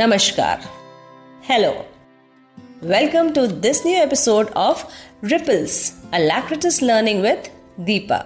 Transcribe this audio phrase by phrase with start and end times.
[0.00, 0.58] Namaskar.
[1.42, 1.84] Hello.
[2.80, 4.84] Welcome to this new episode of
[5.20, 5.72] Ripples,
[6.14, 7.50] Alacritus Learning with
[7.80, 8.20] Deepa.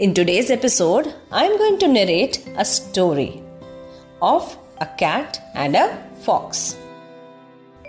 [0.00, 3.44] In today's episode, I'm going to narrate a story
[4.20, 5.86] of a cat and a
[6.24, 6.76] fox.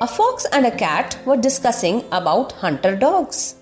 [0.02, 3.55] A fox and a cat were discussing about hunter dogs.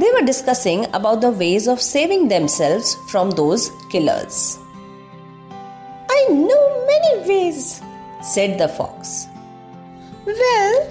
[0.00, 4.58] They were discussing about the ways of saving themselves from those killers.
[6.18, 7.82] I know many ways,
[8.22, 9.28] said the fox.
[10.24, 10.88] Well,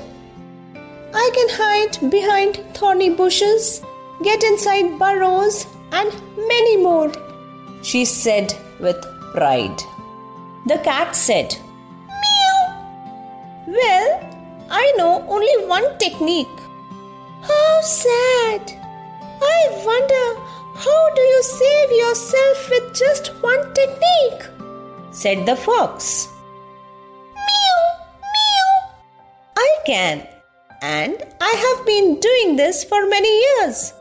[1.14, 3.82] I can hide behind thorny bushes,
[4.24, 7.12] get inside burrows, and many more,
[7.82, 9.02] she said with
[9.34, 9.82] pride.
[10.68, 11.56] The cat said,
[12.08, 12.58] Meow.
[13.68, 16.48] Well, I know only one technique.
[17.42, 18.72] How sad!
[19.44, 20.42] I wonder
[20.76, 24.48] how do you save yourself with just one technique?
[25.12, 26.30] said the fox.
[29.86, 30.28] Can,
[30.82, 33.94] and I have been doing this for many years,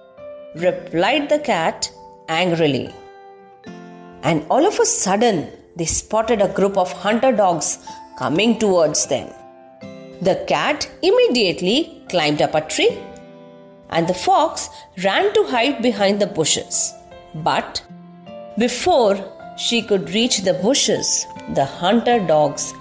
[0.55, 1.91] replied the cat
[2.29, 2.93] angrily.
[4.23, 7.79] And all of a sudden, they spotted a group of hunter dogs
[8.19, 9.29] coming towards them.
[10.21, 12.99] The cat immediately climbed up a tree,
[13.89, 14.69] and the fox
[15.03, 16.93] ran to hide behind the bushes.
[17.35, 17.83] But
[18.59, 19.17] before
[19.57, 22.75] she could reach the bushes, the hunter dogs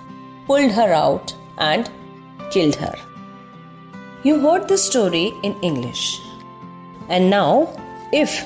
[0.48, 1.90] pulled her out and
[2.52, 2.96] killed her.
[4.24, 6.20] You heard the story in English.
[7.10, 7.74] And now,
[8.12, 8.46] if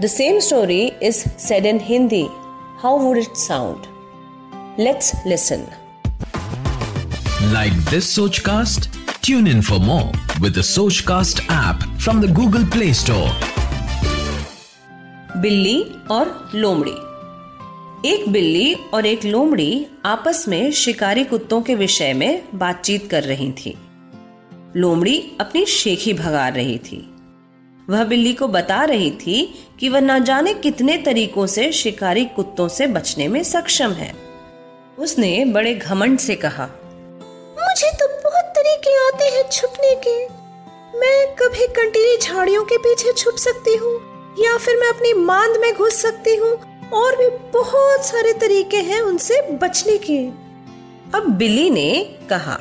[0.00, 2.30] the same story is said in Hindi,
[2.78, 3.88] how would it sound?
[4.76, 5.66] Let's listen.
[7.52, 8.88] Like this Sochcast?
[9.22, 13.30] Tune in for more with the Sochcast app from the Google Play Store.
[15.42, 17.07] Billi or Lomri?
[18.06, 23.50] एक बिल्ली और एक लोमड़ी आपस में शिकारी कुत्तों के विषय में बातचीत कर रही
[23.52, 23.74] थी।
[24.76, 26.98] लोमड़ी अपनी शेखी भगा रही थी।
[27.90, 29.42] वह बिल्ली को बता रही थी
[29.80, 34.12] कि वह न जाने कितने तरीकों से शिकारी कुत्तों से बचने में सक्षम है।
[34.98, 36.68] उसने बड़े घमंड से कहा,
[37.58, 40.18] मुझे तो बहुत तरीके आते हैं छुपने के।
[40.98, 43.94] मैं कभी कंटीली झाड़ियों के पीछे छुप सकती हूँ
[44.38, 46.56] या फिर मैं अपनी मांद में घुस सकती हूँ।
[46.94, 50.18] और भी बहुत सारे तरीके हैं उनसे बचने के।
[51.14, 51.90] अब बिल्ली ने
[52.30, 52.58] कहा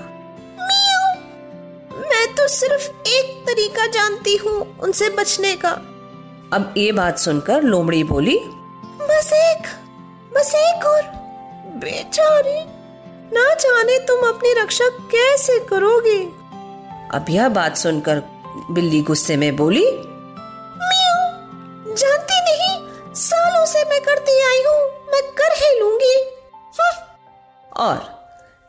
[2.02, 5.70] मैं तो सिर्फ़ एक तरीका जानती हूँ उनसे बचने का।
[6.54, 8.38] अब ये बात सुनकर लोमड़ी बोली
[9.02, 9.68] बस एक
[10.34, 11.02] बस एक और।
[11.78, 12.60] बेचारी
[13.34, 16.20] ना जाने तुम अपनी रक्षा कैसे करोगे।
[17.18, 18.22] अब यह बात सुनकर
[18.72, 19.86] बिल्ली गुस्से में बोली
[21.94, 22.67] जानती नहीं
[23.68, 26.16] से मैं करती आई हूँ, मैं कर ही लूँगी।
[27.78, 28.16] और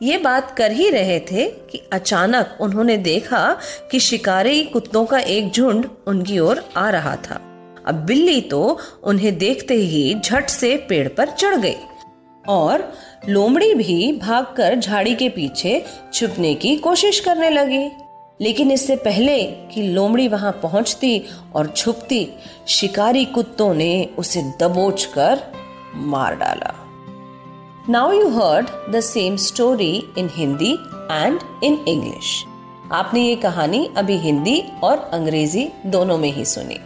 [0.01, 3.41] ये बात कर ही रहे थे कि अचानक उन्होंने देखा
[3.91, 7.35] कि शिकारी कुत्तों का एक झुंड उनकी ओर आ रहा था।
[7.87, 11.75] अब बिल्ली तो उन्हें देखते ही झट से पेड़ पर चढ़ गई
[12.47, 12.91] और
[13.29, 15.83] लोमड़ी भी भागकर झाड़ी के पीछे
[16.13, 17.85] छुपने की कोशिश करने लगी।
[18.39, 21.21] लेकिन इससे पहले कि लोमड़ी वहाँ पहुँचती
[21.55, 22.27] और छुपती,
[22.67, 25.41] शिकारी कुत्तों ने उसे दबोच कर
[25.95, 26.73] मार डाला।
[27.89, 30.71] Now you heard the same story in Hindi
[31.11, 32.43] and in English
[32.91, 36.77] आपने ये कहानी अभी हिंदी और अंग्रेज़ी दोनों में ही सुनी।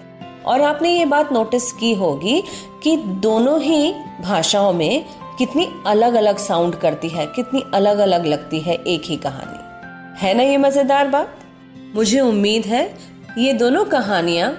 [0.45, 2.41] और आपने ये बात नोटिस की होगी
[2.83, 5.05] कि दोनों ही भाषाओं में
[5.37, 10.33] कितनी अलग अलग साउंड करती है, कितनी अलग अलग लगती है एक ही कहानी। है
[10.33, 11.39] ना ये मज़ेदार बात?
[11.95, 12.83] मुझे उम्मीद है
[13.37, 14.49] ये दोनों कहानियाँ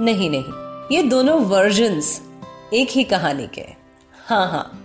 [0.00, 0.44] नहीं नहीं,
[0.92, 2.20] ये दोनों वर्जन्स
[2.74, 3.66] एक ही कहानी के।
[4.26, 4.80] हाँ हाँ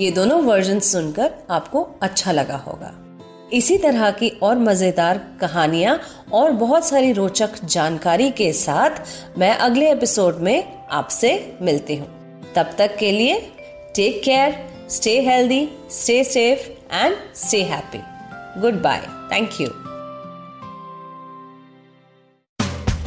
[0.00, 2.92] ये दोनों वर्जन सुनकर आपको अच्छा लगा होगा।
[3.52, 5.98] इसी तरह की और मज़ेदार कहानियाँ
[6.32, 11.32] और बहुत सारी रोचक जानकारी के साथ मैं अगले एपिसोड में आपसे
[11.62, 12.08] मिलती हूँ।
[12.56, 13.40] तब तक के लिए
[13.96, 14.58] take care
[14.90, 17.98] stay healthy stay safe and stay happy
[18.60, 19.85] good bye thank you